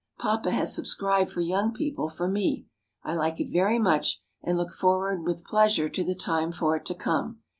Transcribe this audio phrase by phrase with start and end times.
[0.17, 2.65] Papa has subscribed for Young People for me.
[3.03, 6.85] I like it very much, and look forward with pleasure to the time for it
[6.87, 7.41] to come.